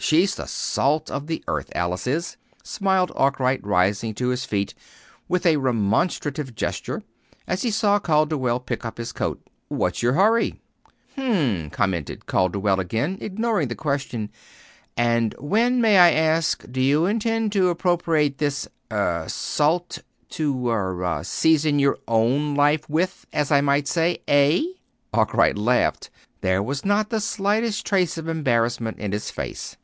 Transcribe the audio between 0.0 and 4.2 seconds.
She's the salt of the earth Alice is," smiled Arkwright, rising